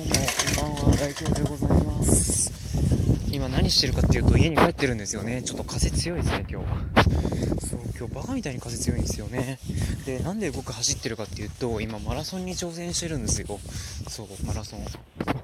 [0.00, 0.06] も、
[0.56, 2.52] こんばんは、大京でございます。
[3.30, 5.42] 今何してるかっていうと、家に帰ってるんですよね。
[5.42, 6.76] ちょっと風強いですね、今日は。
[7.60, 9.58] そう、今日バカみたいに風強いんですよね。
[10.06, 13.60] で、なんで僕走ってるかっていうと、今マラソンに挑戦してるんですよ。
[14.08, 14.86] そう、マラソン。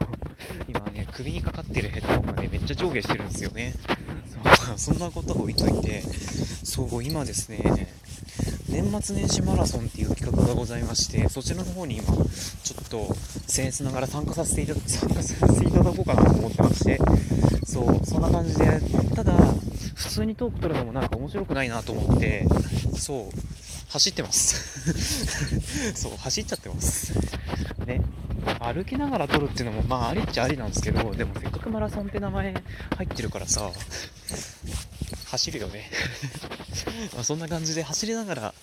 [0.68, 3.74] 今ね、首にかかってるヘッドホンがね、めっちゃ上下してるんですよね。
[4.76, 6.02] そんなことを置いといて、
[6.64, 7.88] そう、今ですね、
[8.76, 13.06] 年末年始マラソンっていう企画がございまして、そちらの方に今、ちょっと、
[13.48, 17.00] 僭越ながら参加させていただ、 参加させていただこうかなと思ってまして、
[17.64, 18.78] そう、そんな感じで、
[19.14, 19.32] ただ、
[19.94, 22.46] 普通にトーク取るのもなんか面白くないなと思って、
[22.98, 23.38] そう、
[23.88, 25.96] 走ってます。
[25.96, 27.14] そう、走っちゃってます。
[27.86, 28.02] ね。
[28.60, 32.52] 歩きながら撮るっていうのも、まあ、ありっちゃありなんですけど、でもせっかくマラソンって名前
[32.96, 33.70] 入ってるからさ、
[35.26, 35.90] 走るよね。
[37.14, 38.54] まあそんな感じで走りながら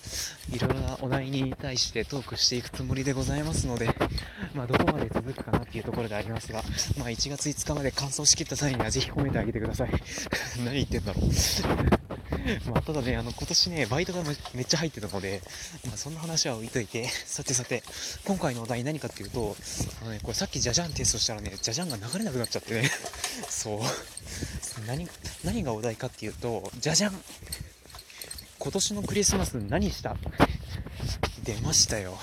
[0.51, 3.87] いろいろなお題に対してトークしていくつもりでございますので、
[4.53, 6.63] まあ、どこまで続くかなっていうところでありますが、
[6.97, 9.89] まあ、1月5日まで完走しきった際にはぜひ褒めてあげてください。
[10.63, 11.25] 何言ってんだろう。
[12.69, 15.41] まあ、ただね、あの、今年ね、バイトがめめっちゃ入ってたので、
[15.85, 17.83] まあ、そんな話は置いといて、さてさて、
[18.25, 19.55] 今回のお題何かっていうと、
[20.01, 22.91] あのね、これさっきジャジャンテストしたらね、ジャジャンが流れなくなっちゃってね、
[23.49, 23.79] そう。
[24.87, 25.07] 何、
[25.43, 27.23] 何がお題かっていうと、ジャジャン
[28.59, 30.15] 今年のクリスマス何した？
[31.43, 32.17] 出ましたよ。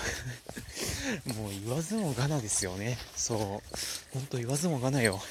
[1.37, 2.97] もう言わずもがなですよね。
[3.15, 3.77] そう。
[4.13, 5.21] ほんと言わずもがなよ。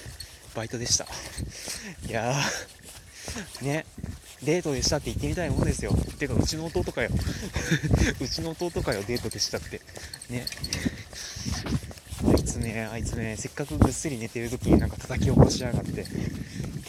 [0.55, 1.07] バイトでした。
[2.07, 3.87] いやー、ね、
[4.43, 5.93] デートでしたって言ってみたいもんですよ。
[6.19, 7.11] てか、うちの弟かよ。
[8.21, 9.81] うちの弟かよ、デートでしたって。
[10.29, 10.47] ね。
[12.25, 16.07] あいつね、あいつね、せっかくぐっすり寝てる時になんか叩き起こしやがって。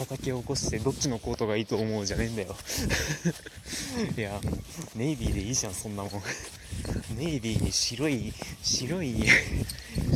[0.06, 2.56] 叩き起こしてどっちのコートがいいと思うじゃねえんだよ。
[4.18, 4.40] いや
[4.96, 6.12] ネイビーでいいじゃんそんなもん。
[7.16, 9.24] ネイビーに白い白い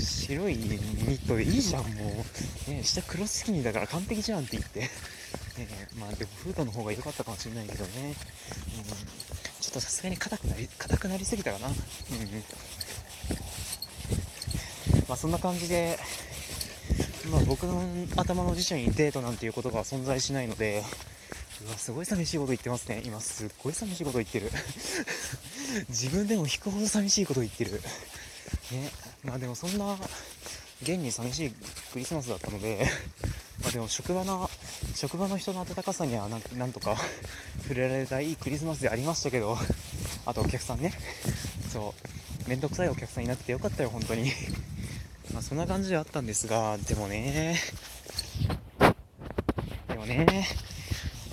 [0.00, 0.78] 白いニ
[1.18, 2.24] ットでいいじゃんも
[2.68, 4.88] う、ね、下黒スキニーだから完璧じゃんって言って、ね、
[6.00, 11.68] まあでもフードの方が良かったかもしれないけどね、うん、ちょっとさすがに硬くなり硬くなりすぎたかな。
[11.68, 11.74] うん。
[15.08, 15.98] まあそんな感じで
[17.30, 17.82] まあ僕の
[18.16, 20.82] 頭の辞書にデートなんていうことが存在しないので、
[21.66, 23.02] うわ、すごい寂しいこと言ってますね。
[23.04, 24.50] 今すっごい寂しいこと言ってる。
[25.88, 27.80] 自分でも引くほど寂しいこと言ってる。
[28.70, 28.90] ね。
[29.24, 29.96] まあでもそんな、
[30.82, 31.50] 現に寂しい
[31.92, 32.86] クリスマスだったので、
[33.62, 34.50] まあでも職場の、
[34.94, 36.96] 職場の人の温かさにはなんなんとか
[37.62, 39.58] 触れられたいいクリスマスでありましたけど、
[40.26, 40.92] あとお客さんね。
[41.72, 41.94] そ
[42.46, 42.48] う。
[42.48, 44.30] めんどくさいお客さんいなくてよかったよ、本当に。
[45.32, 47.58] まあ、そんな感じではあったんですが、でもね、
[49.88, 50.46] でもね、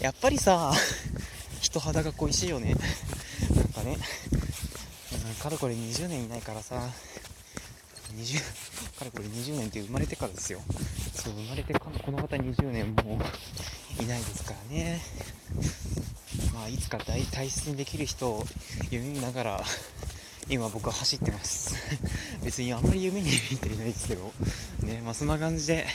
[0.02, 0.74] やっぱりさ、
[1.62, 2.76] 人肌が恋しいよね。
[3.56, 3.98] なんかね、
[5.44, 6.76] かれこれ20年いないからさ、
[8.16, 8.40] 20、
[8.98, 10.62] かれこれ20年って生まれてからですよ。
[11.14, 13.20] そう、生まれてこの方20年も
[14.02, 15.02] いないですからね。
[16.54, 18.46] まあ、いつか大体出できる人を
[18.92, 19.64] 夢見ながら、
[20.50, 21.76] 今僕は走ってます。
[22.44, 24.32] 別にあんまり夢に見ていないですけど。
[24.84, 25.88] ねまあそんな感じで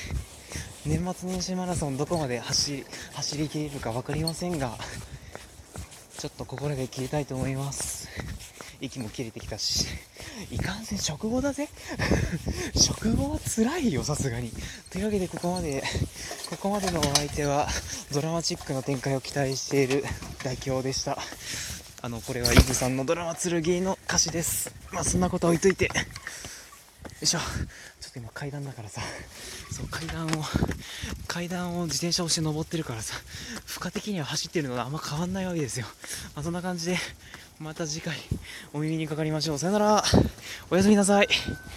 [0.86, 4.78] 年末年始マラソンどこまで走走りきれるか分かりませんが
[6.16, 8.09] ちょっと心で切りたいと思います。
[8.81, 9.86] 息も切れてきたし
[10.53, 11.69] いかんせん食後だぜ。
[12.76, 14.53] 食後は辛いよさすがに。
[14.91, 15.82] というわけでここまで
[16.50, 17.69] ここまでのお相手は
[18.12, 20.04] ドラマチックな展開を期待している
[20.42, 21.19] 代表でした。
[22.00, 24.72] あの、これはイブさんのドラマ剣の歌詞です。
[24.92, 25.86] まあ、そんなこと置いといて。
[25.86, 25.91] よ
[27.20, 27.38] いしょ。
[27.38, 27.44] ちょ
[28.10, 29.00] っと今階段だからさ、
[29.72, 30.28] そう、階段を、
[31.26, 33.16] 階段を自転車をして登ってるからさ、
[33.66, 35.86] 負荷的には走ってるのとあんま変わんないわけですよ。
[36.36, 36.98] まあ、そんな感じで、
[37.59, 38.16] また次回
[38.72, 39.59] お耳にかかりましょう。
[39.59, 40.04] さよなら。
[40.70, 41.28] おやすみなさい。